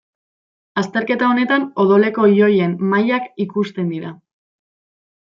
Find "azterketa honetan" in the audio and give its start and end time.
0.81-1.67